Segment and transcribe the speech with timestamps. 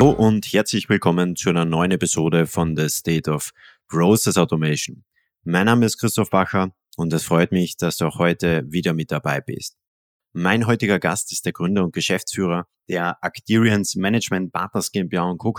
[0.00, 3.50] Hallo und herzlich willkommen zu einer neuen Episode von The State of
[3.86, 5.04] Process Automation.
[5.44, 9.12] Mein Name ist Christoph Bacher und es freut mich, dass du auch heute wieder mit
[9.12, 9.76] dabei bist.
[10.32, 15.52] Mein heutiger Gast ist der Gründer und Geschäftsführer der Actirians Management Partners GmbH und Co.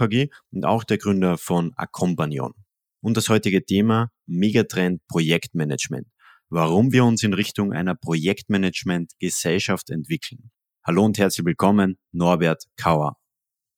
[0.50, 2.56] Und auch der Gründer von Accompanion.
[3.00, 6.08] Und das heutige Thema Megatrend Projektmanagement.
[6.50, 10.50] Warum wir uns in Richtung einer Projektmanagement-Gesellschaft entwickeln.
[10.84, 13.21] Hallo und herzlich willkommen, Norbert Kauer.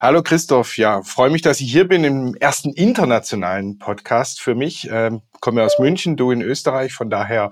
[0.03, 4.89] Hallo Christoph, ja, freue mich, dass ich hier bin im ersten internationalen Podcast für mich.
[4.91, 7.51] Ähm, komme aus München, du in Österreich, von daher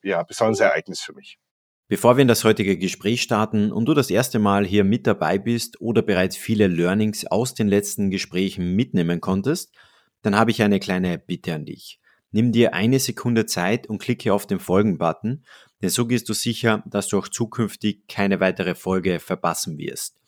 [0.00, 1.40] ja, besonderes Ereignis für mich.
[1.88, 5.36] Bevor wir in das heutige Gespräch starten und du das erste Mal hier mit dabei
[5.38, 9.74] bist oder bereits viele Learnings aus den letzten Gesprächen mitnehmen konntest,
[10.22, 11.98] dann habe ich eine kleine Bitte an dich.
[12.30, 15.44] Nimm dir eine Sekunde Zeit und klicke auf den Folgen-Button,
[15.82, 20.19] denn so gehst du sicher, dass du auch zukünftig keine weitere Folge verpassen wirst.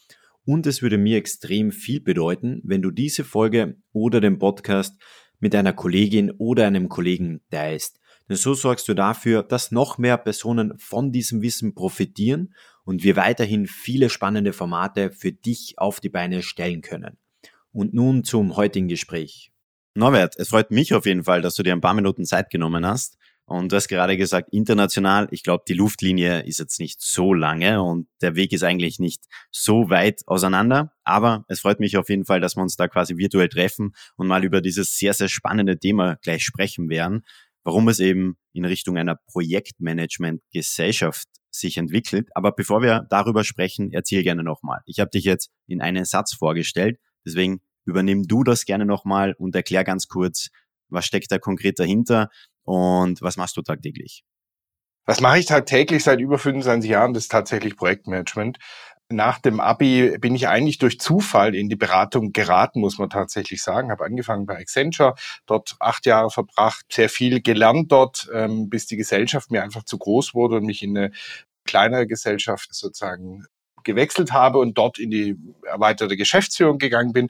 [0.45, 5.01] Und es würde mir extrem viel bedeuten, wenn du diese Folge oder den Podcast
[5.39, 8.01] mit einer Kollegin oder einem Kollegen teilst.
[8.29, 12.55] Denn so sorgst du dafür, dass noch mehr Personen von diesem Wissen profitieren
[12.85, 17.19] und wir weiterhin viele spannende Formate für dich auf die Beine stellen können.
[17.73, 19.53] Und nun zum heutigen Gespräch.
[19.95, 22.87] Norbert, es freut mich auf jeden Fall, dass du dir ein paar Minuten Zeit genommen
[22.87, 23.19] hast.
[23.53, 27.83] Und du hast gerade gesagt, international, ich glaube, die Luftlinie ist jetzt nicht so lange
[27.83, 30.95] und der Weg ist eigentlich nicht so weit auseinander.
[31.05, 34.27] Aber es freut mich auf jeden Fall, dass wir uns da quasi virtuell treffen und
[34.27, 37.27] mal über dieses sehr, sehr spannende Thema gleich sprechen werden,
[37.63, 42.31] warum es eben in Richtung einer Projektmanagement-Gesellschaft sich entwickelt.
[42.35, 44.81] Aber bevor wir darüber sprechen, erzähl gerne nochmal.
[44.87, 49.55] Ich habe dich jetzt in einen Satz vorgestellt, deswegen übernimm du das gerne nochmal und
[49.55, 50.49] erklär ganz kurz,
[50.89, 52.31] was steckt da konkret dahinter
[52.65, 54.25] und was machst du tagtäglich?
[55.05, 57.13] Was mache ich tagtäglich seit über 25 Jahren?
[57.13, 58.59] Das ist tatsächlich Projektmanagement.
[59.09, 63.63] Nach dem Abi bin ich eigentlich durch Zufall in die Beratung geraten, muss man tatsächlich
[63.63, 63.91] sagen.
[63.91, 65.15] Habe angefangen bei Accenture,
[65.47, 69.99] dort acht Jahre verbracht, sehr viel gelernt dort, ähm, bis die Gesellschaft mir einfach zu
[69.99, 71.13] groß wurde und mich in eine
[71.65, 73.45] kleinere Gesellschaft sozusagen
[73.85, 75.37] gewechselt habe und dort in die
[75.67, 77.29] erweiterte Geschäftsführung gegangen bin.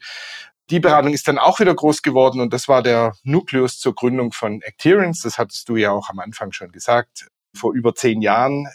[0.72, 4.32] Die Beratung ist dann auch wieder groß geworden und das war der Nukleus zur Gründung
[4.32, 5.20] von Acterians.
[5.20, 7.28] Das hattest du ja auch am Anfang schon gesagt.
[7.54, 8.66] Vor über zehn Jahren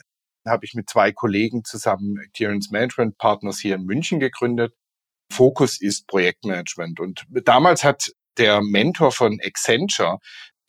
[0.47, 4.75] habe ich mit zwei Kollegen zusammen Acterians Management Partners hier in München gegründet.
[5.33, 6.99] Fokus ist Projektmanagement.
[6.99, 10.19] Und damals hat der Mentor von Accenture,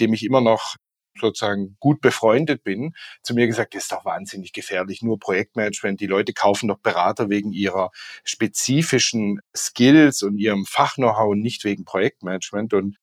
[0.01, 0.77] dem ich immer noch
[1.21, 6.01] sozusagen gut befreundet bin, zu mir gesagt, das ist doch wahnsinnig gefährlich, nur Projektmanagement.
[6.01, 7.91] Die Leute kaufen doch Berater wegen ihrer
[8.25, 12.75] spezifischen Skills und ihrem Fach-Know-how nicht wegen Projektmanagement.
[12.75, 12.97] Und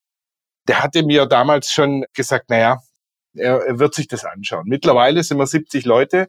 [0.67, 2.79] der hatte mir damals schon gesagt, naja,
[3.35, 4.65] er wird sich das anschauen.
[4.67, 6.27] Mittlerweile sind wir 70 Leute.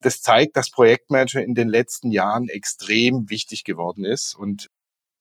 [0.00, 4.68] Das zeigt, dass Projektmanagement in den letzten Jahren extrem wichtig geworden ist und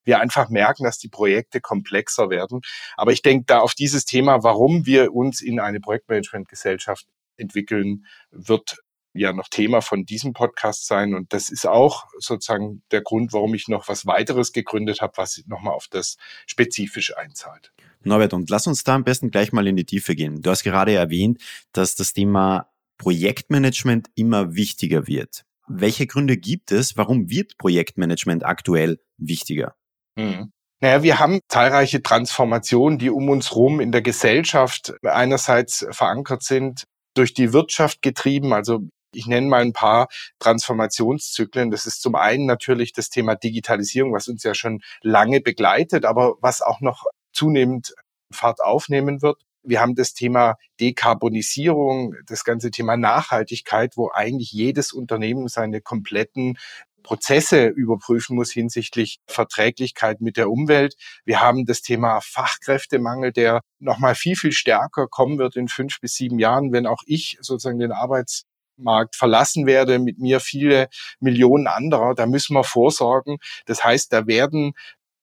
[0.04, 2.62] wir einfach merken, dass die Projekte komplexer werden.
[2.98, 7.06] Aber ich denke da auf dieses Thema, warum wir uns in eine Projektmanagement-Gesellschaft
[7.38, 8.78] entwickeln, wird
[9.14, 11.14] ja noch Thema von diesem Podcast sein.
[11.14, 15.44] Und das ist auch sozusagen der Grund, warum ich noch was weiteres gegründet habe, was
[15.48, 17.72] nochmal auf das Spezifische einzahlt.
[18.04, 20.42] Norbert, und lass uns da am besten gleich mal in die Tiefe gehen.
[20.42, 21.40] Du hast gerade erwähnt,
[21.72, 25.46] dass das Thema Projektmanagement immer wichtiger wird.
[25.68, 29.76] Welche Gründe gibt es, warum wird Projektmanagement aktuell wichtiger?
[30.16, 30.52] Mhm.
[30.80, 36.86] Naja, wir haben zahlreiche Transformationen, die um uns rum in der Gesellschaft einerseits verankert sind,
[37.14, 38.52] durch die Wirtschaft getrieben.
[38.54, 38.80] Also
[39.14, 40.08] ich nenne mal ein paar
[40.40, 41.70] Transformationszyklen.
[41.70, 46.36] Das ist zum einen natürlich das Thema Digitalisierung, was uns ja schon lange begleitet, aber
[46.42, 47.94] was auch noch zunehmend
[48.32, 49.42] Fahrt aufnehmen wird.
[49.64, 56.58] Wir haben das Thema Dekarbonisierung, das ganze Thema Nachhaltigkeit, wo eigentlich jedes Unternehmen seine kompletten
[57.04, 60.96] Prozesse überprüfen muss hinsichtlich Verträglichkeit mit der Umwelt.
[61.26, 66.16] Wir haben das Thema Fachkräftemangel, der nochmal viel, viel stärker kommen wird in fünf bis
[66.16, 70.90] sieben Jahren, wenn auch ich sozusagen den Arbeitsmarkt verlassen werde, mit mir viele
[71.20, 72.16] Millionen anderer.
[72.16, 73.38] Da müssen wir vorsorgen.
[73.66, 74.74] Das heißt, da werden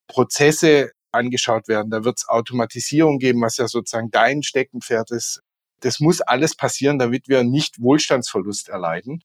[0.09, 1.91] Prozesse angeschaut werden.
[1.91, 5.41] Da wird es Automatisierung geben, was ja sozusagen dein Steckenpferd ist.
[5.81, 9.23] Das muss alles passieren, damit wir nicht Wohlstandsverlust erleiden.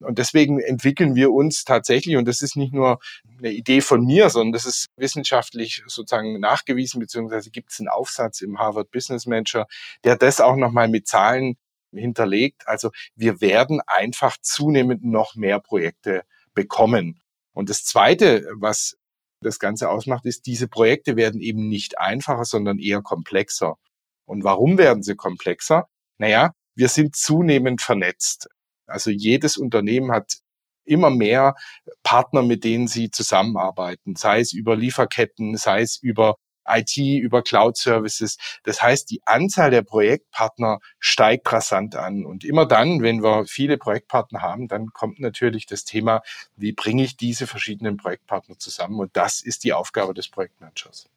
[0.00, 2.98] Und deswegen entwickeln wir uns tatsächlich, und das ist nicht nur
[3.38, 8.40] eine Idee von mir, sondern das ist wissenschaftlich sozusagen nachgewiesen, beziehungsweise gibt es einen Aufsatz
[8.40, 9.66] im Harvard Business Manager,
[10.04, 11.56] der das auch nochmal mit Zahlen
[11.92, 12.66] hinterlegt.
[12.66, 16.24] Also wir werden einfach zunehmend noch mehr Projekte
[16.54, 17.20] bekommen.
[17.52, 18.96] Und das Zweite, was
[19.40, 23.76] das Ganze ausmacht, ist, diese Projekte werden eben nicht einfacher, sondern eher komplexer.
[24.24, 25.88] Und warum werden sie komplexer?
[26.18, 28.48] Naja, wir sind zunehmend vernetzt.
[28.86, 30.38] Also jedes Unternehmen hat
[30.84, 31.54] immer mehr
[32.02, 36.36] Partner, mit denen sie zusammenarbeiten, sei es über Lieferketten, sei es über
[36.66, 38.38] IT, über Cloud Services.
[38.62, 42.24] Das heißt, die Anzahl der Projektpartner steigt rasant an.
[42.24, 46.22] Und immer dann, wenn wir viele Projektpartner haben, dann kommt natürlich das Thema,
[46.56, 48.98] wie bringe ich diese verschiedenen Projektpartner zusammen?
[48.98, 51.08] Und das ist die Aufgabe des Projektmanagers.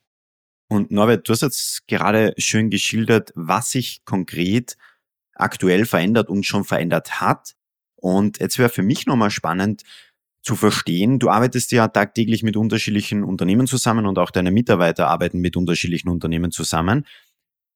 [0.69, 4.75] Und Norbert, du hast jetzt gerade schön geschildert, was sich konkret
[5.37, 7.55] aktuell verändert und schon verändert hat.
[7.95, 9.83] Und jetzt wäre für mich nochmal spannend,
[10.47, 11.19] zu verstehen.
[11.19, 16.09] Du arbeitest ja tagtäglich mit unterschiedlichen Unternehmen zusammen und auch deine Mitarbeiter arbeiten mit unterschiedlichen
[16.09, 17.05] Unternehmen zusammen.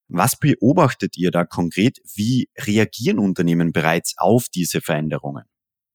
[0.07, 1.99] Was beobachtet ihr da konkret?
[2.15, 5.43] Wie reagieren Unternehmen bereits auf diese Veränderungen?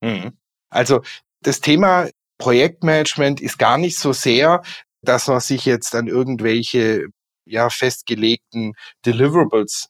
[0.03, 0.33] Mhm.
[0.69, 1.03] Also
[1.41, 4.63] das Thema Projektmanagement ist gar nicht so sehr,
[5.01, 7.07] dass man sich jetzt an irgendwelche
[7.47, 8.75] ja, festgelegten
[9.07, 9.89] Deliverables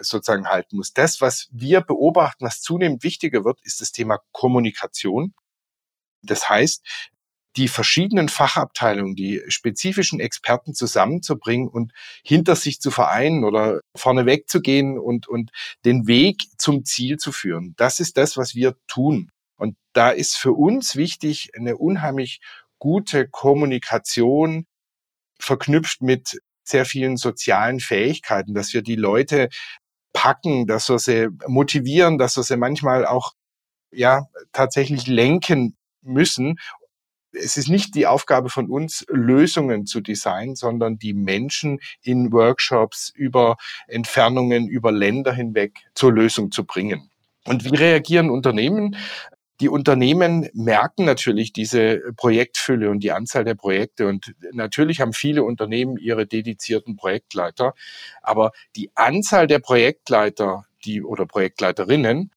[0.00, 0.92] sozusagen halten muss.
[0.92, 5.34] Das, was wir beobachten, was zunehmend wichtiger wird, ist das Thema Kommunikation.
[6.22, 6.84] Das heißt,
[7.56, 14.60] die verschiedenen Fachabteilungen, die spezifischen Experten zusammenzubringen und hinter sich zu vereinen oder vorneweg zu
[14.60, 15.50] gehen und, und
[15.84, 17.74] den Weg zum Ziel zu führen.
[17.76, 19.30] Das ist das, was wir tun.
[19.56, 22.40] Und da ist für uns wichtig eine unheimlich
[22.78, 24.66] gute Kommunikation
[25.38, 29.48] verknüpft mit sehr vielen sozialen Fähigkeiten, dass wir die Leute
[30.16, 33.34] packen, dass wir sie motivieren, dass wir sie manchmal auch
[33.92, 36.58] ja tatsächlich lenken müssen.
[37.32, 43.12] Es ist nicht die Aufgabe von uns, Lösungen zu designen, sondern die Menschen in Workshops
[43.14, 43.58] über
[43.88, 47.10] Entfernungen, über Länder hinweg zur Lösung zu bringen.
[47.44, 48.96] Und wie reagieren Unternehmen?
[49.60, 54.06] Die Unternehmen merken natürlich diese Projektfülle und die Anzahl der Projekte.
[54.06, 57.72] Und natürlich haben viele Unternehmen ihre dedizierten Projektleiter.
[58.22, 62.32] Aber die Anzahl der Projektleiter, die oder Projektleiterinnen,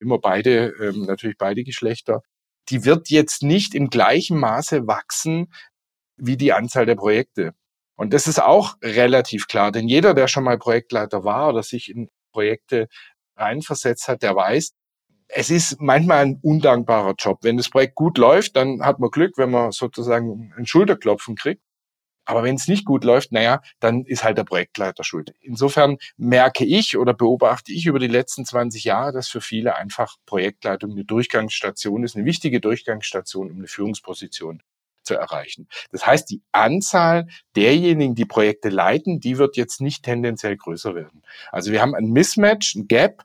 [0.00, 2.22] immer beide, ähm, natürlich beide Geschlechter,
[2.68, 5.52] die wird jetzt nicht im gleichen Maße wachsen
[6.16, 7.54] wie die Anzahl der Projekte.
[7.96, 11.90] Und das ist auch relativ klar, denn jeder, der schon mal Projektleiter war oder sich
[11.90, 12.88] in Projekte
[13.36, 14.72] reinversetzt hat, der weiß,
[15.32, 17.38] es ist manchmal ein undankbarer Job.
[17.42, 21.62] Wenn das Projekt gut läuft, dann hat man Glück, wenn man sozusagen ein Schulterklopfen kriegt.
[22.24, 25.34] Aber wenn es nicht gut läuft, naja, dann ist halt der Projektleiter schuld.
[25.40, 30.16] Insofern merke ich oder beobachte ich über die letzten 20 Jahre, dass für viele einfach
[30.26, 34.62] Projektleitung eine Durchgangsstation ist, eine wichtige Durchgangsstation, um eine Führungsposition
[35.02, 35.66] zu erreichen.
[35.90, 41.22] Das heißt, die Anzahl derjenigen, die Projekte leiten, die wird jetzt nicht tendenziell größer werden.
[41.50, 43.24] Also wir haben ein Mismatch, ein Gap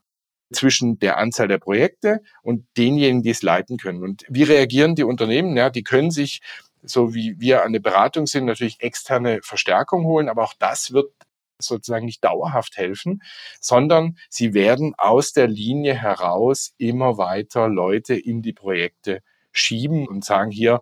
[0.53, 4.03] zwischen der Anzahl der Projekte und denjenigen, die es leiten können.
[4.03, 5.57] Und wie reagieren die Unternehmen?
[5.57, 6.42] Ja, die können sich
[6.88, 11.12] so wie wir an der Beratung sind, natürlich externe Verstärkung holen, aber auch das wird
[11.59, 13.21] sozusagen nicht dauerhaft helfen,
[13.62, 19.21] sondern sie werden aus der Linie heraus immer weiter Leute in die Projekte
[19.51, 20.81] schieben und sagen hier,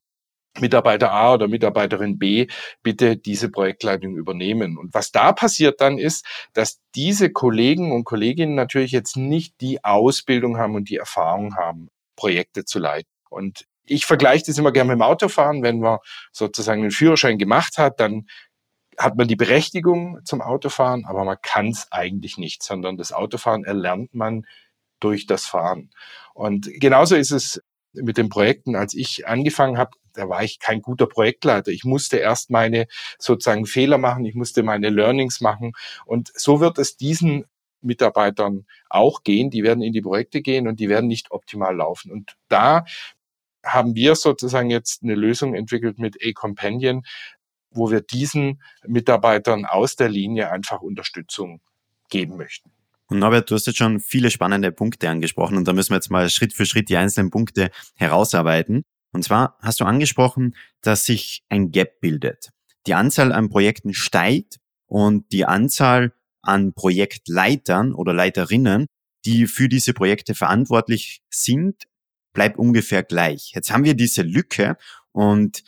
[0.59, 2.47] Mitarbeiter A oder Mitarbeiterin B
[2.83, 4.77] bitte diese Projektleitung übernehmen.
[4.77, 9.83] Und was da passiert dann ist, dass diese Kollegen und Kolleginnen natürlich jetzt nicht die
[9.83, 13.09] Ausbildung haben und die Erfahrung haben, Projekte zu leiten.
[13.29, 15.63] Und ich vergleiche das immer gerne mit dem Autofahren.
[15.63, 15.97] Wenn man
[16.31, 18.27] sozusagen einen Führerschein gemacht hat, dann
[18.97, 23.63] hat man die Berechtigung zum Autofahren, aber man kann es eigentlich nicht, sondern das Autofahren
[23.63, 24.45] erlernt man
[24.99, 25.89] durch das Fahren.
[26.35, 27.61] Und genauso ist es
[27.93, 28.75] mit den Projekten.
[28.75, 31.71] Als ich angefangen habe, da war ich kein guter Projektleiter.
[31.71, 35.73] Ich musste erst meine sozusagen Fehler machen, ich musste meine Learnings machen.
[36.05, 37.45] Und so wird es diesen
[37.81, 39.49] Mitarbeitern auch gehen.
[39.49, 42.11] Die werden in die Projekte gehen und die werden nicht optimal laufen.
[42.11, 42.85] Und da
[43.63, 47.03] haben wir sozusagen jetzt eine Lösung entwickelt mit A-Companion,
[47.71, 51.61] wo wir diesen Mitarbeitern aus der Linie einfach Unterstützung
[52.09, 52.71] geben möchten.
[53.07, 56.09] Und Norbert, du hast jetzt schon viele spannende Punkte angesprochen und da müssen wir jetzt
[56.09, 58.83] mal Schritt für Schritt die einzelnen Punkte herausarbeiten.
[59.11, 62.49] Und zwar hast du angesprochen, dass sich ein Gap bildet.
[62.87, 68.87] Die Anzahl an Projekten steigt und die Anzahl an Projektleitern oder Leiterinnen,
[69.25, 71.83] die für diese Projekte verantwortlich sind,
[72.33, 73.51] bleibt ungefähr gleich.
[73.53, 74.77] Jetzt haben wir diese Lücke
[75.11, 75.63] und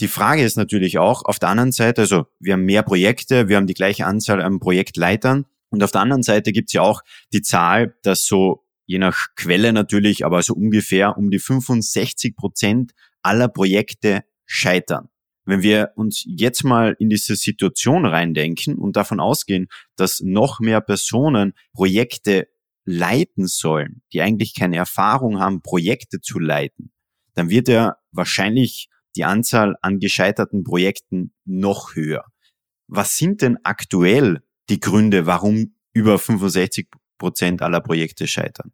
[0.00, 3.56] die Frage ist natürlich auch auf der anderen Seite, also wir haben mehr Projekte, wir
[3.56, 7.02] haben die gleiche Anzahl an Projektleitern und auf der anderen Seite gibt es ja auch
[7.32, 12.92] die Zahl, dass so je nach Quelle natürlich, aber so ungefähr um die 65 Prozent
[13.22, 15.08] aller Projekte scheitern.
[15.46, 19.66] Wenn wir uns jetzt mal in diese Situation reindenken und davon ausgehen,
[19.96, 22.46] dass noch mehr Personen Projekte
[22.84, 26.92] leiten sollen, die eigentlich keine Erfahrung haben, Projekte zu leiten,
[27.34, 32.26] dann wird ja wahrscheinlich die Anzahl an gescheiterten Projekten noch höher.
[32.86, 38.72] Was sind denn aktuell die Gründe, warum über 65 Prozent aller Projekte scheitern?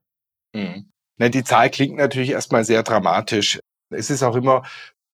[0.54, 0.90] Mhm.
[1.18, 3.60] Die Zahl klingt natürlich erstmal sehr dramatisch.
[3.90, 4.62] Es ist auch immer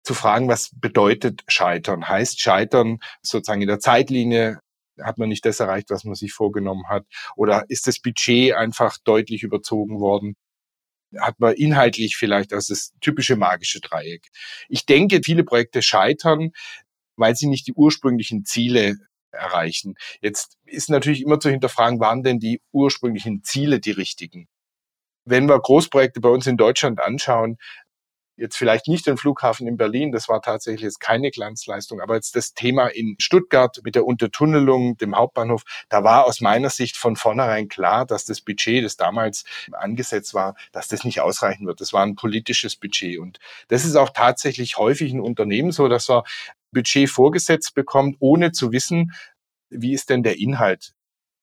[0.04, 2.08] zu fragen, was bedeutet Scheitern?
[2.08, 4.60] Heißt Scheitern sozusagen in der Zeitlinie
[5.02, 7.04] hat man nicht das erreicht, was man sich vorgenommen hat?
[7.36, 10.36] Oder ist das Budget einfach deutlich überzogen worden?
[11.18, 14.26] Hat man inhaltlich vielleicht, also das typische magische Dreieck.
[14.68, 16.50] Ich denke, viele Projekte scheitern,
[17.16, 18.96] weil sie nicht die ursprünglichen Ziele
[19.36, 19.94] erreichen.
[20.20, 24.48] Jetzt ist natürlich immer zu hinterfragen, waren denn die ursprünglichen Ziele die richtigen?
[25.24, 27.58] Wenn wir Großprojekte bei uns in Deutschland anschauen,
[28.38, 32.36] Jetzt vielleicht nicht den Flughafen in Berlin, das war tatsächlich jetzt keine Glanzleistung, aber jetzt
[32.36, 37.16] das Thema in Stuttgart mit der Untertunnelung, dem Hauptbahnhof, da war aus meiner Sicht von
[37.16, 41.80] vornherein klar, dass das Budget, das damals angesetzt war, dass das nicht ausreichen wird.
[41.80, 43.38] Das war ein politisches Budget und
[43.68, 46.24] das ist auch tatsächlich häufig in Unternehmen so, dass er
[46.76, 49.12] Budget vorgesetzt bekommt, ohne zu wissen,
[49.70, 50.92] wie ist denn der Inhalt.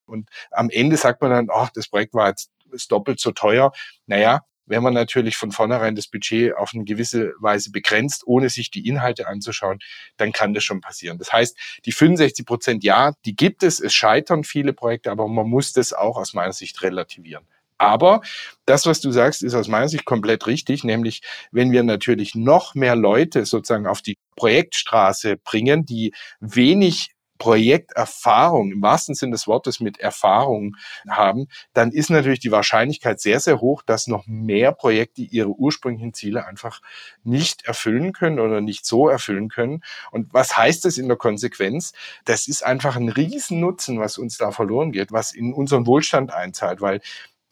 [0.06, 2.52] Und am Ende sagt man dann, ach, das Projekt war jetzt
[2.90, 3.72] doppelt so teuer.
[4.06, 8.70] Naja, wenn man natürlich von vornherein das Budget auf eine gewisse Weise begrenzt, ohne sich
[8.70, 9.80] die Inhalte anzuschauen,
[10.18, 11.18] dann kann das schon passieren.
[11.18, 13.80] Das heißt, die 65 Prozent, ja, die gibt es.
[13.80, 17.46] Es scheitern viele Projekte, aber man muss das auch aus meiner Sicht relativieren.
[17.84, 18.22] Aber
[18.66, 21.22] das, was du sagst, ist aus meiner Sicht komplett richtig, nämlich
[21.52, 27.10] wenn wir natürlich noch mehr Leute sozusagen auf die Projektstraße bringen, die wenig
[27.40, 30.78] Projekterfahrung im wahrsten Sinne des Wortes mit Erfahrung
[31.10, 36.13] haben, dann ist natürlich die Wahrscheinlichkeit sehr, sehr hoch, dass noch mehr Projekte ihre ursprünglichen
[36.13, 36.80] Ziele einfach
[37.24, 39.84] nicht erfüllen können oder nicht so erfüllen können.
[40.12, 41.92] Und was heißt das in der Konsequenz?
[42.24, 46.80] Das ist einfach ein Riesennutzen, was uns da verloren geht, was in unseren Wohlstand einzahlt,
[46.80, 47.02] weil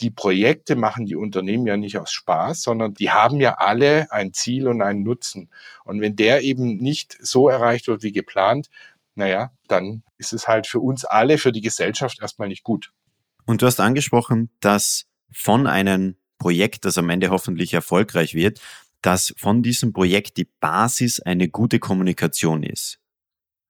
[0.01, 4.33] die Projekte machen die Unternehmen ja nicht aus Spaß, sondern die haben ja alle ein
[4.33, 5.49] Ziel und einen Nutzen.
[5.85, 8.69] Und wenn der eben nicht so erreicht wird wie geplant,
[9.15, 12.91] naja, dann ist es halt für uns alle, für die Gesellschaft erstmal nicht gut.
[13.45, 18.59] Und du hast angesprochen, dass von einem Projekt, das am Ende hoffentlich erfolgreich wird,
[19.01, 22.99] dass von diesem Projekt die Basis eine gute Kommunikation ist.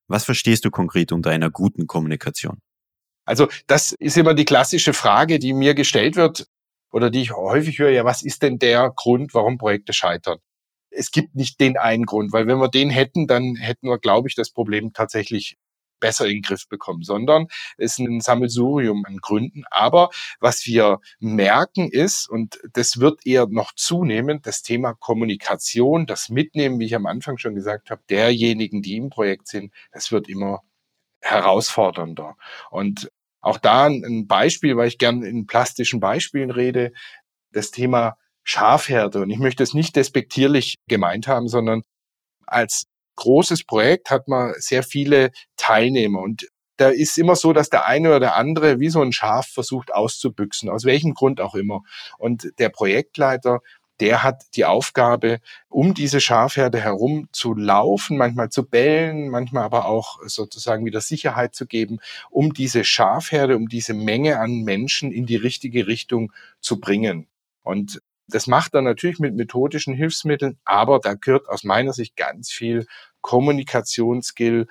[0.08, 2.62] Was verstehst du konkret unter einer guten Kommunikation?
[3.32, 6.48] Also das ist immer die klassische Frage, die mir gestellt wird
[6.92, 10.40] oder die ich häufig höre, ja, was ist denn der Grund, warum Projekte scheitern?
[10.92, 14.28] es gibt nicht den einen Grund, weil wenn wir den hätten, dann hätten wir, glaube
[14.28, 15.58] ich, das Problem tatsächlich
[16.00, 17.48] besser in den Griff bekommen, sondern
[17.78, 19.64] es ist ein Sammelsurium an Gründen.
[19.70, 20.10] Aber
[20.40, 26.80] was wir merken ist, und das wird eher noch zunehmen, das Thema Kommunikation, das Mitnehmen,
[26.80, 30.62] wie ich am Anfang schon gesagt habe, derjenigen, die im Projekt sind, das wird immer
[31.22, 32.36] herausfordernder.
[32.72, 33.12] Und
[33.42, 36.94] auch da ein Beispiel, weil ich gern in plastischen Beispielen rede,
[37.52, 39.22] das Thema Schafherde.
[39.22, 41.84] Und ich möchte es nicht despektierlich gemeint haben, sondern
[42.46, 46.48] als großes Projekt hat man sehr viele Teilnehmer und
[46.82, 49.94] da ist immer so, dass der eine oder der andere wie so ein Schaf versucht
[49.94, 51.82] auszubüchsen, aus welchem Grund auch immer.
[52.18, 53.60] Und der Projektleiter,
[54.00, 59.86] der hat die Aufgabe, um diese Schafherde herum zu laufen, manchmal zu bellen, manchmal aber
[59.86, 65.26] auch sozusagen wieder Sicherheit zu geben, um diese Schafherde, um diese Menge an Menschen in
[65.26, 66.32] die richtige Richtung
[66.62, 67.28] zu bringen.
[67.64, 72.50] Und das macht er natürlich mit methodischen Hilfsmitteln, aber da gehört aus meiner Sicht ganz
[72.50, 72.88] viel
[73.22, 74.68] Kommunikationsskill.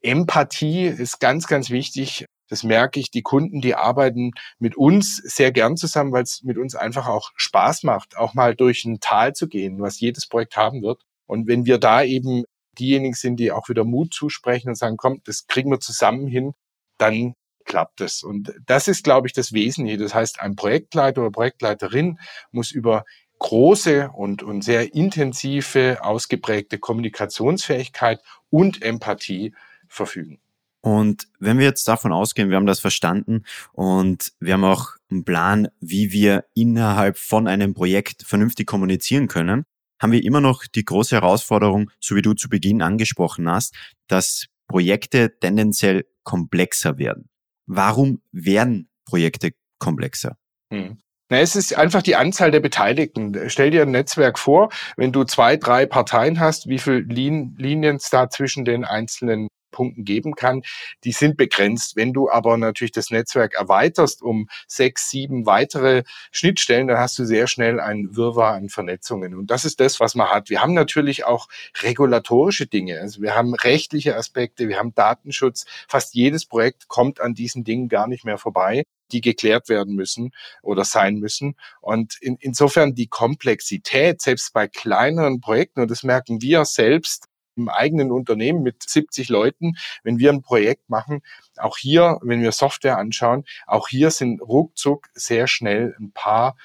[0.00, 2.26] Empathie ist ganz, ganz wichtig.
[2.52, 3.10] Das merke ich.
[3.10, 7.30] Die Kunden, die arbeiten mit uns sehr gern zusammen, weil es mit uns einfach auch
[7.34, 11.00] Spaß macht, auch mal durch ein Tal zu gehen, was jedes Projekt haben wird.
[11.24, 12.44] Und wenn wir da eben
[12.78, 16.52] diejenigen sind, die auch wieder Mut zusprechen und sagen, komm, das kriegen wir zusammen hin,
[16.98, 17.32] dann
[17.64, 18.22] klappt es.
[18.22, 19.96] Und das ist, glaube ich, das Wesentliche.
[19.96, 22.18] Das heißt, ein Projektleiter oder Projektleiterin
[22.50, 23.06] muss über
[23.38, 29.54] große und, und sehr intensive, ausgeprägte Kommunikationsfähigkeit und Empathie
[29.88, 30.38] verfügen.
[30.82, 35.24] Und wenn wir jetzt davon ausgehen, wir haben das verstanden und wir haben auch einen
[35.24, 39.64] Plan, wie wir innerhalb von einem Projekt vernünftig kommunizieren können,
[40.00, 43.76] haben wir immer noch die große Herausforderung, so wie du zu Beginn angesprochen hast,
[44.08, 47.28] dass Projekte tendenziell komplexer werden.
[47.66, 50.36] Warum werden Projekte komplexer?
[50.72, 50.98] Hm.
[51.32, 53.48] Na, es ist einfach die Anzahl der Beteiligten.
[53.48, 58.10] Stell dir ein Netzwerk vor, wenn du zwei, drei Parteien hast, wie viele Linien es
[58.10, 60.60] da zwischen den einzelnen Punkten geben kann,
[61.04, 61.96] die sind begrenzt.
[61.96, 67.24] Wenn du aber natürlich das Netzwerk erweiterst um sechs, sieben weitere Schnittstellen, dann hast du
[67.24, 69.34] sehr schnell ein Wirrwarr an Vernetzungen.
[69.34, 70.50] Und das ist das, was man hat.
[70.50, 71.48] Wir haben natürlich auch
[71.80, 73.00] regulatorische Dinge.
[73.00, 75.64] Also wir haben rechtliche Aspekte, wir haben Datenschutz.
[75.88, 80.32] Fast jedes Projekt kommt an diesen Dingen gar nicht mehr vorbei die geklärt werden müssen
[80.62, 81.56] oder sein müssen.
[81.80, 87.68] Und in, insofern die Komplexität, selbst bei kleineren Projekten, und das merken wir selbst im
[87.68, 91.22] eigenen Unternehmen mit 70 Leuten, wenn wir ein Projekt machen,
[91.56, 96.56] auch hier, wenn wir Software anschauen, auch hier sind ruckzuck sehr schnell ein paar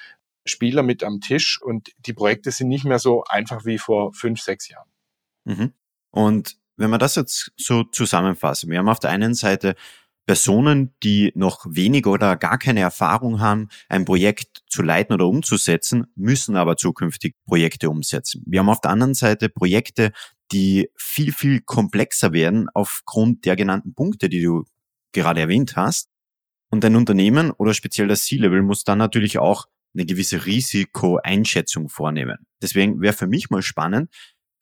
[0.46, 4.40] Spieler mit am Tisch und die Projekte sind nicht mehr so einfach wie vor fünf,
[4.40, 4.88] sechs Jahren.
[5.44, 5.72] Mhm.
[6.10, 9.74] Und wenn wir das jetzt so zusammenfassen, wir haben auf der einen Seite
[10.28, 16.06] Personen, die noch weniger oder gar keine Erfahrung haben, ein Projekt zu leiten oder umzusetzen,
[16.16, 18.42] müssen aber zukünftig Projekte umsetzen.
[18.44, 20.12] Wir haben auf der anderen Seite Projekte,
[20.52, 24.64] die viel, viel komplexer werden aufgrund der genannten Punkte, die du
[25.12, 26.10] gerade erwähnt hast.
[26.68, 32.36] Und ein Unternehmen oder speziell das C-Level muss dann natürlich auch eine gewisse Risikoeinschätzung vornehmen.
[32.60, 34.10] Deswegen wäre für mich mal spannend,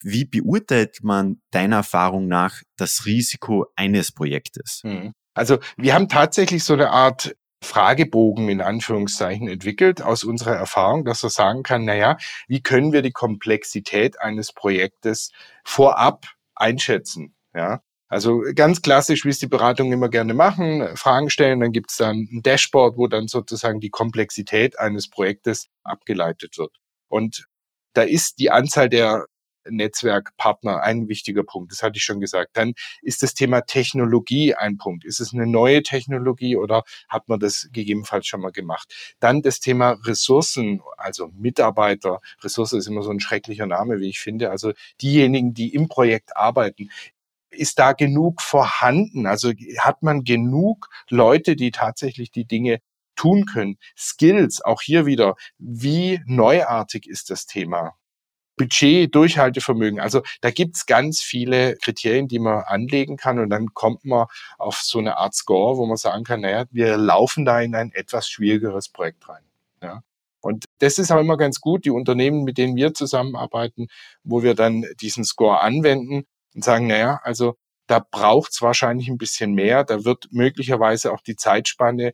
[0.01, 4.83] wie beurteilt man deiner Erfahrung nach das Risiko eines Projektes?
[4.85, 5.13] Hm.
[5.37, 11.23] Also wir haben tatsächlich so eine Art Fragebogen in Anführungszeichen entwickelt aus unserer Erfahrung, dass
[11.23, 12.17] er sagen kann, naja,
[12.49, 17.35] wie können wir die Komplexität eines Projektes vorab einschätzen?
[17.55, 21.91] Ja, also ganz klassisch, wie es die Beratungen immer gerne machen, Fragen stellen, dann gibt
[21.91, 26.73] es dann ein Dashboard, wo dann sozusagen die Komplexität eines Projektes abgeleitet wird.
[27.09, 27.47] Und
[27.95, 29.27] da ist die Anzahl der
[29.71, 31.73] Netzwerkpartner ein wichtiger Punkt.
[31.73, 32.57] Das hatte ich schon gesagt.
[32.57, 35.05] Dann ist das Thema Technologie ein Punkt.
[35.05, 39.17] Ist es eine neue Technologie oder hat man das gegebenenfalls schon mal gemacht?
[39.21, 42.21] Dann das Thema Ressourcen, also Mitarbeiter.
[42.43, 44.51] Ressource ist immer so ein schrecklicher Name, wie ich finde.
[44.51, 46.89] Also diejenigen, die im Projekt arbeiten
[47.51, 49.27] ist da genug vorhanden?
[49.27, 52.81] Also hat man genug Leute, die tatsächlich die Dinge
[53.17, 53.79] tun können?
[53.97, 57.97] Skills, auch hier wieder, wie neuartig ist das Thema?
[58.57, 60.01] Budget, Durchhaltevermögen.
[60.01, 64.27] Also da gibt's ganz viele Kriterien, die man anlegen kann und dann kommt man
[64.59, 67.93] auf so eine Art Score, wo man sagen kann, naja, wir laufen da in ein
[67.93, 69.45] etwas schwierigeres Projekt rein.
[69.83, 70.03] Ja.
[70.41, 73.89] Und das ist auch immer ganz gut, die Unternehmen, mit denen wir zusammenarbeiten,
[74.23, 79.19] wo wir dann diesen Score anwenden, und sagen, naja, also da braucht es wahrscheinlich ein
[79.19, 82.13] bisschen mehr, da wird möglicherweise auch die Zeitspanne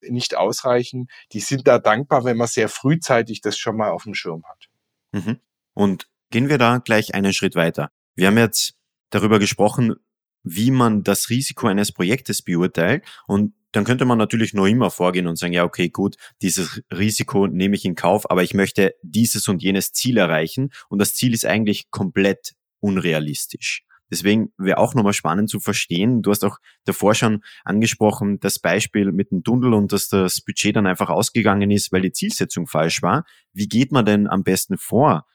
[0.00, 1.08] nicht ausreichen.
[1.32, 4.68] Die sind da dankbar, wenn man sehr frühzeitig das schon mal auf dem Schirm hat.
[5.12, 5.40] Mhm.
[5.76, 7.90] Und gehen wir da gleich einen Schritt weiter.
[8.14, 8.74] Wir haben jetzt
[9.10, 9.94] darüber gesprochen,
[10.42, 13.04] wie man das Risiko eines Projektes beurteilt.
[13.26, 17.46] Und dann könnte man natürlich noch immer vorgehen und sagen, ja, okay, gut, dieses Risiko
[17.46, 20.70] nehme ich in Kauf, aber ich möchte dieses und jenes Ziel erreichen.
[20.88, 23.84] Und das Ziel ist eigentlich komplett unrealistisch.
[24.10, 26.22] Deswegen wäre auch nochmal spannend zu verstehen.
[26.22, 30.76] Du hast auch davor schon angesprochen, das Beispiel mit dem Tunnel und dass das Budget
[30.76, 33.26] dann einfach ausgegangen ist, weil die Zielsetzung falsch war.
[33.52, 35.26] Wie geht man denn am besten vor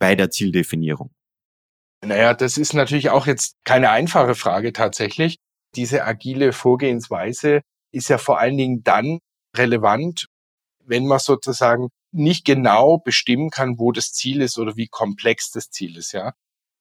[0.00, 1.12] bei der Zieldefinierung?
[2.04, 5.36] Naja, das ist natürlich auch jetzt keine einfache Frage tatsächlich.
[5.76, 7.60] Diese agile Vorgehensweise
[7.92, 9.20] ist ja vor allen Dingen dann
[9.56, 10.26] relevant,
[10.84, 15.70] wenn man sozusagen nicht genau bestimmen kann, wo das Ziel ist oder wie komplex das
[15.70, 16.32] Ziel ist, ja.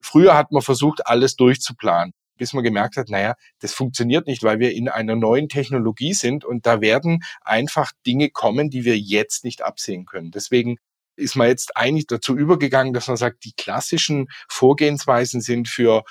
[0.01, 4.59] Früher hat man versucht, alles durchzuplanen, bis man gemerkt hat, naja, das funktioniert nicht, weil
[4.59, 9.43] wir in einer neuen Technologie sind und da werden einfach Dinge kommen, die wir jetzt
[9.43, 10.31] nicht absehen können.
[10.31, 10.77] Deswegen
[11.19, 16.03] ist man jetzt eigentlich dazu übergegangen, dass man sagt, die klassischen Vorgehensweisen sind für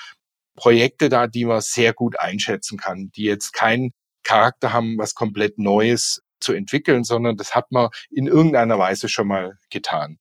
[0.56, 3.92] Projekte da, die man sehr gut einschätzen kann, die jetzt keinen
[4.24, 9.28] Charakter haben, was komplett Neues zu entwickeln, sondern das hat man in irgendeiner Weise schon
[9.28, 10.18] mal getan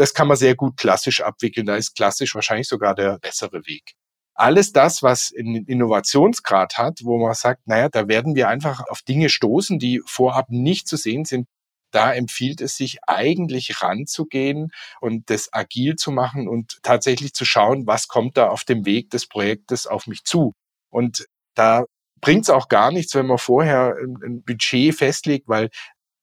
[0.00, 1.66] das kann man sehr gut klassisch abwickeln.
[1.66, 3.92] Da ist klassisch wahrscheinlich sogar der bessere Weg.
[4.34, 9.02] Alles das, was einen Innovationsgrad hat, wo man sagt, naja, da werden wir einfach auf
[9.02, 11.46] Dinge stoßen, die vorab nicht zu sehen sind,
[11.90, 17.86] da empfiehlt es sich eigentlich ranzugehen und das agil zu machen und tatsächlich zu schauen,
[17.86, 20.54] was kommt da auf dem Weg des Projektes auf mich zu.
[20.90, 21.84] Und da
[22.20, 25.70] bringt es auch gar nichts, wenn man vorher ein Budget festlegt, weil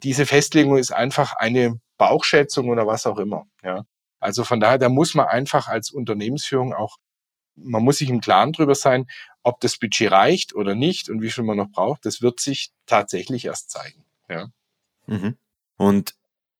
[0.04, 3.46] diese Festlegung ist einfach eine Bauchschätzung oder was auch immer.
[3.64, 3.84] Ja.
[4.20, 6.98] Also von daher, da muss man einfach als Unternehmensführung auch,
[7.56, 9.08] man muss sich im Klaren drüber sein,
[9.44, 12.06] ob das Budget reicht oder nicht und wie viel man noch braucht.
[12.06, 14.06] Das wird sich tatsächlich erst zeigen.
[14.30, 14.48] Ja.
[15.08, 15.38] Mhm.
[15.78, 16.16] Und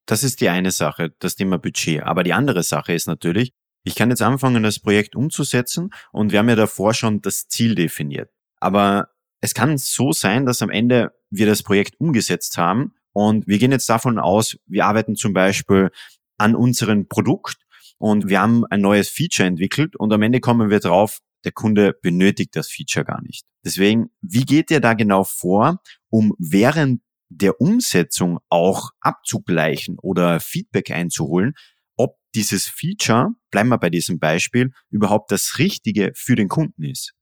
[0.06, 2.04] das ist die eine Sache, das Thema Budget.
[2.04, 3.54] Aber die andere Sache ist natürlich,
[3.84, 7.76] ich kann jetzt anfangen, das Projekt umzusetzen und wir haben ja davor schon das Ziel
[7.76, 8.30] definiert.
[8.60, 9.10] Aber
[9.42, 13.72] es kann so sein, dass am Ende wir das Projekt umgesetzt haben und wir gehen
[13.72, 15.90] jetzt davon aus, wir arbeiten zum Beispiel
[16.38, 17.58] an unserem Produkt
[17.98, 21.94] und wir haben ein neues Feature entwickelt und am Ende kommen wir drauf, der Kunde
[22.02, 23.46] benötigt das Feature gar nicht.
[23.64, 30.92] Deswegen, wie geht ihr da genau vor, um während der Umsetzung auch abzugleichen oder Feedback
[30.92, 31.54] einzuholen,
[31.98, 37.14] ob dieses Feature, bleiben wir bei diesem Beispiel, überhaupt das Richtige für den Kunden ist?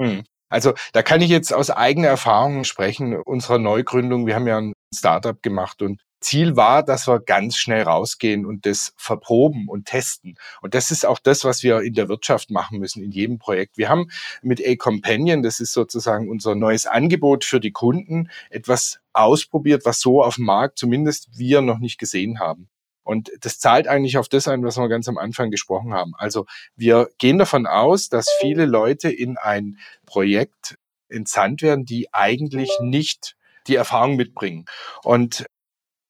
[0.00, 0.24] Hm.
[0.48, 4.26] Also da kann ich jetzt aus eigener Erfahrung sprechen, unserer Neugründung.
[4.26, 8.66] Wir haben ja ein Startup gemacht und Ziel war, dass wir ganz schnell rausgehen und
[8.66, 10.34] das verproben und testen.
[10.60, 13.78] Und das ist auch das, was wir in der Wirtschaft machen müssen, in jedem Projekt.
[13.78, 14.08] Wir haben
[14.42, 20.20] mit A-Companion, das ist sozusagen unser neues Angebot für die Kunden, etwas ausprobiert, was so
[20.22, 22.68] auf dem Markt zumindest wir noch nicht gesehen haben.
[23.04, 26.14] Und das zahlt eigentlich auf das ein, was wir ganz am Anfang gesprochen haben.
[26.16, 30.76] Also wir gehen davon aus, dass viele Leute in ein Projekt
[31.08, 33.36] entsandt werden, die eigentlich nicht
[33.68, 34.64] die Erfahrung mitbringen.
[35.04, 35.46] Und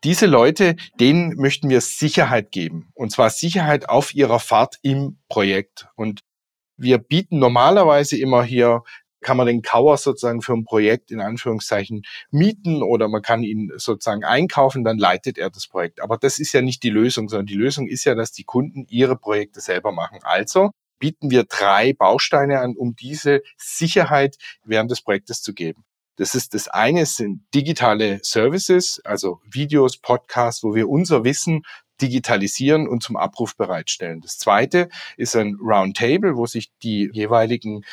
[0.05, 2.91] diese Leute, denen möchten wir Sicherheit geben.
[2.95, 5.89] Und zwar Sicherheit auf ihrer Fahrt im Projekt.
[5.97, 6.21] Und
[6.77, 8.83] wir bieten normalerweise immer hier
[9.27, 13.73] kann man den Kauer sozusagen für ein Projekt in Anführungszeichen mieten oder man kann ihn
[13.77, 16.01] sozusagen einkaufen, dann leitet er das Projekt.
[16.01, 18.87] Aber das ist ja nicht die Lösung, sondern die Lösung ist ja, dass die Kunden
[18.89, 20.21] ihre Projekte selber machen.
[20.23, 25.85] Also bieten wir drei Bausteine an, um diese Sicherheit während des Projektes zu geben.
[26.17, 31.63] Das ist das eine sind digitale Services, also Videos, Podcasts, wo wir unser Wissen
[32.01, 34.21] digitalisieren und zum Abruf bereitstellen.
[34.21, 37.85] Das zweite ist ein Roundtable, wo sich die jeweiligen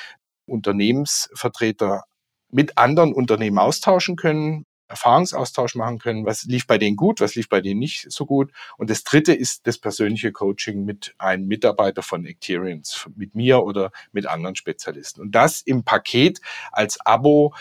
[0.46, 2.04] Unternehmensvertreter
[2.50, 7.50] mit anderen Unternehmen austauschen können, Erfahrungsaustausch machen können, was lief bei denen gut, was lief
[7.50, 8.52] bei denen nicht so gut.
[8.78, 13.92] Und das dritte ist das persönliche Coaching mit einem Mitarbeiter von Acterians, mit mir oder
[14.12, 15.22] mit anderen Spezialisten.
[15.22, 17.56] Und das im Paket als Abo,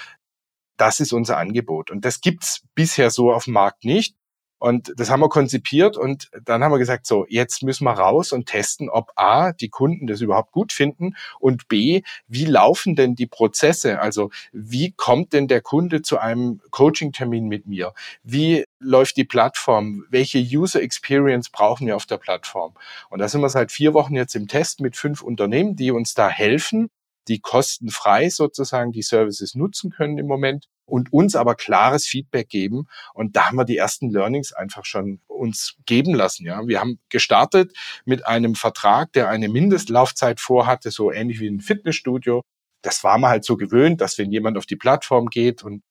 [0.83, 1.93] das ist unser Angebot.
[1.93, 4.17] Und das gibt's bisher so auf dem Markt nicht.
[4.59, 8.33] Und das haben wir konzipiert und dann haben wir gesagt, so, jetzt müssen wir raus
[8.33, 13.15] und testen, ob A, die Kunden das überhaupt gut finden und B, wie laufen denn
[13.15, 14.01] die Prozesse?
[14.01, 17.93] Also wie kommt denn der Kunde zu einem Coaching-Termin mit mir?
[18.25, 20.05] Wie läuft die Plattform?
[20.11, 22.75] Welche User Experience brauchen wir auf der Plattform?
[23.09, 26.15] Und da sind wir seit vier Wochen jetzt im Test mit fünf Unternehmen, die uns
[26.15, 26.89] da helfen,
[27.29, 32.87] die kostenfrei sozusagen die Services nutzen können im Moment und uns aber klares Feedback geben.
[33.15, 36.45] Und da haben wir die ersten Learnings einfach schon uns geben lassen.
[36.45, 37.73] Ja, wir haben gestartet
[38.05, 42.43] mit einem Vertrag, der eine Mindestlaufzeit vorhatte, so ähnlich wie ein Fitnessstudio.
[42.83, 45.83] Das war man halt so gewöhnt, dass wenn jemand auf die Plattform geht und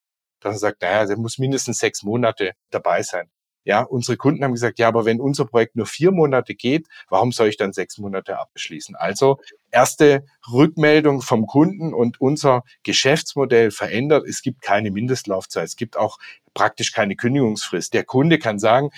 [0.41, 3.29] dann sagt, naja, der muss mindestens sechs Monate dabei sein.
[3.63, 7.31] Ja, unsere Kunden haben gesagt, ja, aber wenn unser Projekt nur vier Monate geht, warum
[7.31, 8.95] soll ich dann sechs Monate abschließen?
[8.95, 14.25] Also erste Rückmeldung vom Kunden und unser Geschäftsmodell verändert.
[14.27, 15.65] Es gibt keine Mindestlaufzeit.
[15.65, 16.17] Es gibt auch
[16.53, 17.93] praktisch keine Kündigungsfrist.
[17.93, 18.89] Der Kunde kann sagen,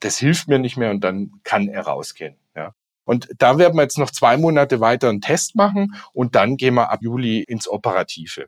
[0.00, 2.36] das hilft mir nicht mehr und dann kann er rausgehen.
[2.56, 2.74] Ja.
[3.04, 6.74] Und da werden wir jetzt noch zwei Monate weiter einen Test machen und dann gehen
[6.74, 8.46] wir ab Juli ins Operative.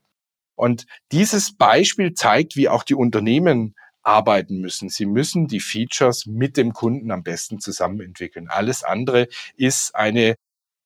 [0.54, 3.74] Und dieses Beispiel zeigt, wie auch die Unternehmen
[4.10, 4.88] arbeiten müssen.
[4.88, 8.48] Sie müssen die Features mit dem Kunden am besten zusammen entwickeln.
[8.48, 10.34] Alles andere ist eine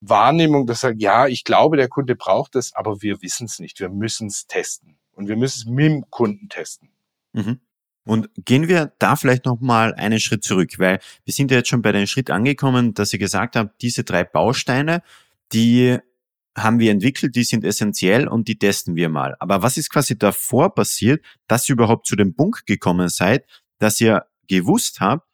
[0.00, 3.80] Wahrnehmung, dass sagt, ja, ich glaube, der Kunde braucht es, aber wir wissen es nicht.
[3.80, 4.98] Wir müssen es testen.
[5.12, 6.90] Und wir müssen es mit dem Kunden testen.
[7.32, 7.60] Mhm.
[8.06, 11.80] Und gehen wir da vielleicht nochmal einen Schritt zurück, weil wir sind ja jetzt schon
[11.80, 15.02] bei dem Schritt angekommen, dass ihr gesagt habt, diese drei Bausteine,
[15.54, 15.98] die
[16.56, 19.34] haben wir entwickelt, die sind essentiell und die testen wir mal.
[19.40, 23.44] Aber was ist quasi davor passiert, dass ihr überhaupt zu dem Punkt gekommen seid,
[23.78, 25.26] dass ihr gewusst habt,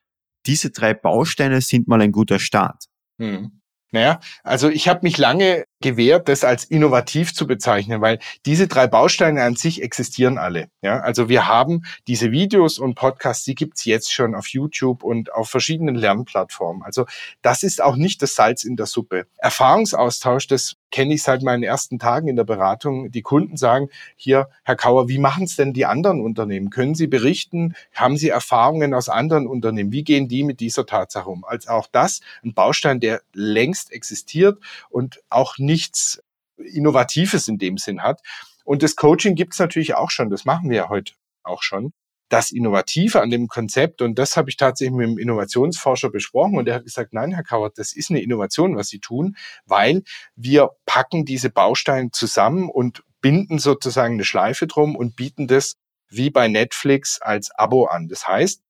[0.46, 2.84] diese drei Bausteine sind mal ein guter Start?
[3.18, 3.60] Hm.
[3.92, 8.86] Naja, also ich habe mich lange gewährt, das als innovativ zu bezeichnen, weil diese drei
[8.86, 10.68] Bausteine an sich existieren alle.
[10.82, 15.32] Ja, also wir haben diese Videos und Podcasts, die gibt's jetzt schon auf YouTube und
[15.32, 16.82] auf verschiedenen Lernplattformen.
[16.82, 17.06] Also
[17.42, 19.26] das ist auch nicht das Salz in der Suppe.
[19.38, 23.10] Erfahrungsaustausch, das kenne ich seit meinen ersten Tagen in der Beratung.
[23.10, 26.70] Die Kunden sagen, hier, Herr Kauer, wie machen es denn die anderen Unternehmen?
[26.70, 27.74] Können Sie berichten?
[27.94, 29.92] Haben Sie Erfahrungen aus anderen Unternehmen?
[29.92, 31.44] Wie gehen die mit dieser Tatsache um?
[31.44, 36.20] Als auch das ein Baustein, der längst existiert und auch nichts
[36.56, 38.20] Innovatives in dem Sinn hat.
[38.64, 40.30] Und das Coaching gibt es natürlich auch schon.
[40.30, 41.92] Das machen wir ja heute auch schon
[42.30, 46.68] das Innovative an dem Konzept, und das habe ich tatsächlich mit dem Innovationsforscher besprochen, und
[46.68, 50.04] er hat gesagt, nein, Herr Kauert, das ist eine Innovation, was Sie tun, weil
[50.36, 55.74] wir packen diese Bausteine zusammen und binden sozusagen eine Schleife drum und bieten das
[56.08, 58.06] wie bei Netflix als Abo an.
[58.06, 58.62] Das heißt,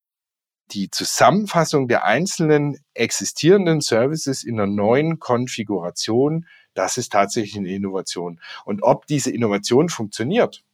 [0.73, 6.47] die Zusammenfassung der einzelnen existierenden Services in einer neuen Konfiguration,
[6.81, 8.41] das ist tatsächlich eine Innovation.
[8.65, 10.65] Und ob diese Innovation funktioniert,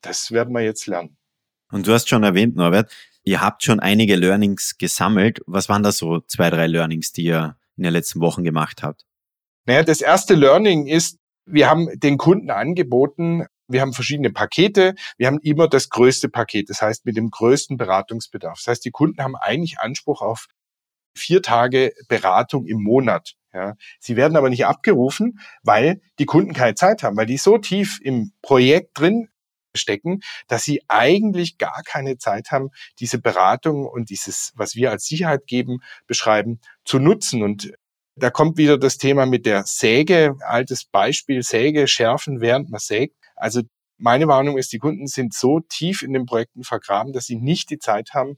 [0.00, 1.16] das werden wir jetzt lernen.
[1.72, 2.92] Und du hast schon erwähnt, Norbert,
[3.24, 5.40] ihr habt schon einige Learnings gesammelt.
[5.46, 9.04] Was waren da so zwei, drei Learnings, die ihr in den letzten Wochen gemacht habt?
[9.64, 15.26] Naja, das erste Learning ist, wir haben den Kunden angeboten, wir haben verschiedene Pakete, wir
[15.26, 18.58] haben immer das größte Paket, das heißt mit dem größten Beratungsbedarf.
[18.58, 20.46] Das heißt, die Kunden haben eigentlich Anspruch auf
[21.16, 23.34] vier Tage Beratung im Monat.
[23.56, 23.74] Ja.
[24.00, 27.98] Sie werden aber nicht abgerufen, weil die Kunden keine Zeit haben, weil die so tief
[28.02, 29.28] im Projekt drin
[29.74, 32.68] stecken, dass sie eigentlich gar keine Zeit haben,
[33.00, 37.42] diese Beratung und dieses, was wir als Sicherheit geben, beschreiben, zu nutzen.
[37.42, 37.72] Und
[38.14, 43.16] da kommt wieder das Thema mit der Säge, altes Beispiel, Säge schärfen, während man sägt.
[43.36, 43.62] Also
[43.98, 47.70] Meine Warnung ist, die Kunden sind so tief in den Projekten vergraben, dass sie nicht
[47.70, 48.36] die Zeit haben,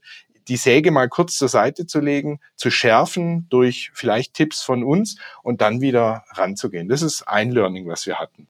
[0.49, 5.17] die Säge mal kurz zur Seite zu legen, zu schärfen durch vielleicht Tipps von uns
[5.43, 6.89] und dann wieder ranzugehen.
[6.89, 8.49] Das ist ein Learning, was wir hatten.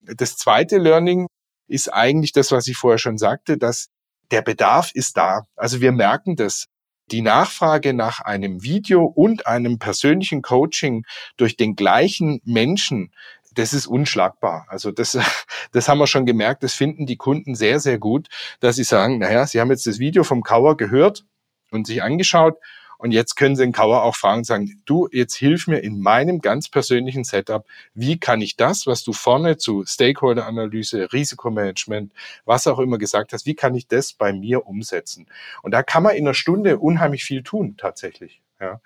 [0.00, 1.26] Das zweite Learning
[1.66, 3.88] ist eigentlich das, was ich vorher schon sagte, dass
[4.30, 5.46] der Bedarf ist da.
[5.56, 6.66] Also wir merken das.
[7.10, 11.04] Die Nachfrage nach einem Video und einem persönlichen Coaching
[11.36, 13.12] durch den gleichen Menschen,
[13.54, 14.66] das ist unschlagbar.
[14.68, 15.18] Also das,
[15.72, 16.62] das haben wir schon gemerkt.
[16.62, 18.28] Das finden die Kunden sehr, sehr gut,
[18.60, 21.24] dass sie sagen, naja, sie haben jetzt das Video vom Kauer gehört
[21.70, 22.56] und sich angeschaut
[23.00, 26.00] und jetzt können Sie den Kauer auch fragen und sagen, du, jetzt hilf mir in
[26.00, 32.12] meinem ganz persönlichen Setup, wie kann ich das, was du vorne zu Stakeholder-Analyse, Risikomanagement,
[32.44, 35.28] was auch immer gesagt hast, wie kann ich das bei mir umsetzen?
[35.62, 38.42] Und da kann man in einer Stunde unheimlich viel tun, tatsächlich.
[38.60, 38.82] Ja.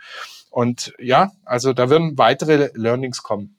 [0.50, 3.56] Und ja, also da werden weitere Learnings kommen.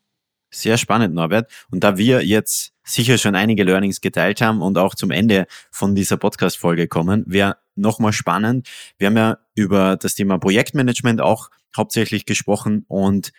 [0.55, 1.51] Sehr spannend, Norbert.
[1.69, 5.95] Und da wir jetzt sicher schon einige Learnings geteilt haben und auch zum Ende von
[5.95, 8.69] dieser Podcast-Folge kommen, wäre nochmal spannend.
[8.97, 13.33] Wir haben ja über das Thema Projektmanagement auch hauptsächlich gesprochen und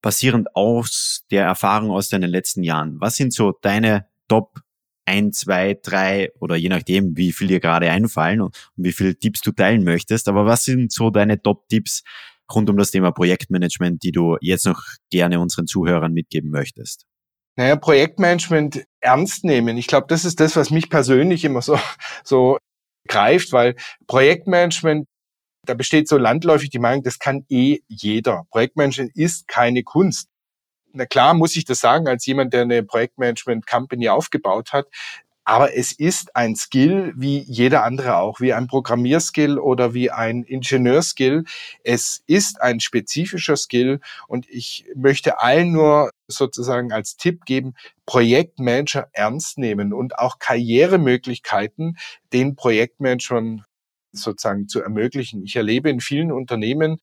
[0.00, 4.60] basierend aus der Erfahrung aus deinen letzten Jahren, was sind so deine Top
[5.06, 9.40] 1, 2, 3 oder je nachdem, wie viel dir gerade einfallen und wie viele Tipps
[9.40, 12.04] du teilen möchtest, aber was sind so deine Top-Tipps
[12.54, 17.06] rund um das Thema Projektmanagement, die du jetzt noch gerne unseren Zuhörern mitgeben möchtest?
[17.56, 19.76] Naja, Projektmanagement ernst nehmen.
[19.76, 21.78] Ich glaube, das ist das, was mich persönlich immer so,
[22.24, 22.58] so
[23.08, 23.74] greift, weil
[24.06, 25.06] Projektmanagement,
[25.66, 28.44] da besteht so landläufig die Meinung, das kann eh jeder.
[28.50, 30.28] Projektmanagement ist keine Kunst.
[30.92, 34.86] Na klar muss ich das sagen, als jemand, der eine Projektmanagement-Company aufgebaut hat.
[35.44, 40.44] Aber es ist ein Skill wie jeder andere auch, wie ein Programmierskill oder wie ein
[40.44, 41.44] Ingenieurskill.
[41.82, 47.74] Es ist ein spezifischer Skill und ich möchte allen nur sozusagen als Tipp geben,
[48.06, 51.96] Projektmanager ernst nehmen und auch Karrieremöglichkeiten
[52.32, 53.64] den Projektmanagern
[54.12, 55.44] sozusagen zu ermöglichen.
[55.44, 57.00] Ich erlebe in vielen Unternehmen,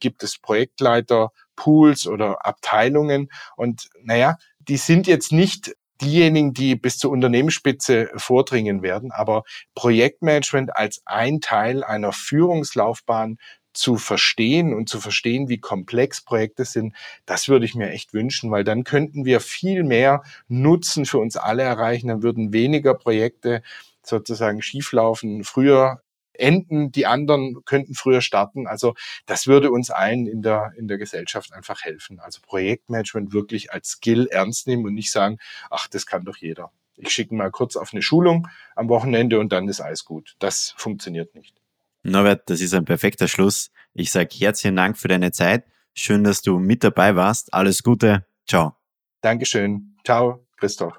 [0.00, 6.98] gibt es Projektleiter, Pools oder Abteilungen und naja, die sind jetzt nicht diejenigen, die bis
[6.98, 9.12] zur Unternehmensspitze vordringen werden.
[9.12, 13.38] Aber Projektmanagement als ein Teil einer Führungslaufbahn
[13.72, 16.94] zu verstehen und zu verstehen, wie komplex Projekte sind,
[17.26, 21.36] das würde ich mir echt wünschen, weil dann könnten wir viel mehr Nutzen für uns
[21.36, 23.62] alle erreichen, dann würden weniger Projekte
[24.02, 25.44] sozusagen schieflaufen.
[25.44, 26.02] Früher
[26.40, 28.66] enden, die anderen könnten früher starten.
[28.66, 28.94] Also
[29.26, 32.20] das würde uns allen in der, in der Gesellschaft einfach helfen.
[32.20, 35.38] Also Projektmanagement wirklich als Skill ernst nehmen und nicht sagen,
[35.70, 36.72] ach, das kann doch jeder.
[36.96, 40.36] Ich schicke mal kurz auf eine Schulung am Wochenende und dann ist alles gut.
[40.38, 41.56] Das funktioniert nicht.
[42.02, 43.70] Norbert, das ist ein perfekter Schluss.
[43.94, 45.64] Ich sage herzlichen Dank für deine Zeit.
[45.94, 47.52] Schön, dass du mit dabei warst.
[47.52, 48.26] Alles Gute.
[48.46, 48.76] Ciao.
[49.20, 49.96] Dankeschön.
[50.04, 50.98] Ciao, Christoph.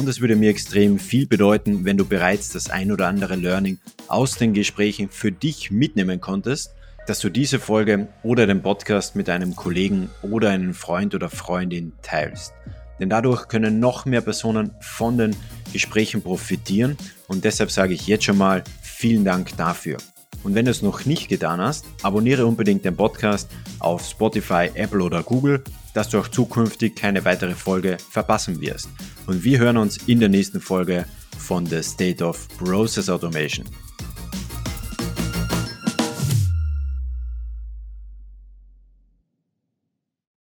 [0.00, 3.78] und es würde mir extrem viel bedeuten, wenn du bereits das ein oder andere Learning
[4.08, 6.74] aus den Gesprächen für dich mitnehmen konntest,
[7.06, 11.92] dass du diese Folge oder den Podcast mit einem Kollegen oder einem Freund oder Freundin
[12.00, 12.54] teilst.
[12.98, 15.36] Denn dadurch können noch mehr Personen von den
[15.70, 16.96] Gesprächen profitieren
[17.28, 19.98] und deshalb sage ich jetzt schon mal vielen Dank dafür.
[20.42, 25.02] Und wenn du es noch nicht getan hast, abonniere unbedingt den Podcast auf Spotify, Apple
[25.02, 25.62] oder Google,
[25.94, 28.88] dass du auch zukünftig keine weitere Folge verpassen wirst.
[29.26, 31.04] Und wir hören uns in der nächsten Folge
[31.38, 33.66] von The State of Process Automation.